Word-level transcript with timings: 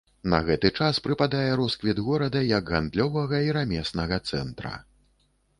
На 0.31 0.37
гэты 0.45 0.71
час 0.79 0.99
прыпадае 1.07 1.51
росквіт 1.59 2.01
горада 2.07 2.43
як 2.57 2.71
гандлёвага 2.73 3.45
і 3.49 3.55
рамеснага 3.59 4.23
цэнтра. 4.33 4.73